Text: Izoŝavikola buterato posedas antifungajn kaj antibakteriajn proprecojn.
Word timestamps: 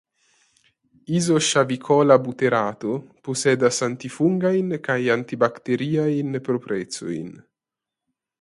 Izoŝavikola 1.17 2.17
buterato 2.23 2.95
posedas 3.27 3.81
antifungajn 3.89 4.75
kaj 4.89 4.99
antibakteriajn 5.17 6.41
proprecojn. 6.49 7.31